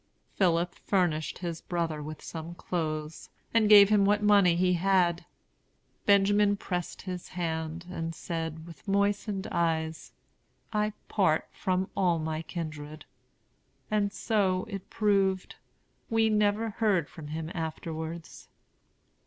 Philip 0.33 0.73
furnished 0.73 1.37
his 1.37 1.61
brother 1.61 2.01
with 2.01 2.23
some 2.23 2.55
clothes, 2.55 3.29
and 3.53 3.69
gave 3.69 3.89
him 3.89 4.03
what 4.03 4.23
money 4.23 4.55
he 4.55 4.73
had. 4.73 5.25
Benjamin 6.07 6.57
pressed 6.57 7.03
his 7.03 7.27
hand, 7.27 7.85
and 7.87 8.15
said, 8.15 8.65
with 8.65 8.87
moistened 8.87 9.45
eyes, 9.51 10.11
"I 10.73 10.93
part 11.07 11.47
from 11.51 11.87
all 11.95 12.17
my 12.17 12.41
kindred." 12.41 13.05
And 13.91 14.11
so 14.11 14.65
it 14.71 14.89
proved. 14.89 15.57
We 16.09 16.31
never 16.31 16.71
heard 16.71 17.07
from 17.07 17.27
him 17.27 17.51
afterwards. 17.53 18.47